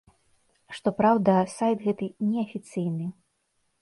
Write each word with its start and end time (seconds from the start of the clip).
Што 0.77 0.93
праўда, 1.01 1.35
сайт 1.57 1.77
гэты 1.89 2.05
неафіцыйны. 2.31 3.05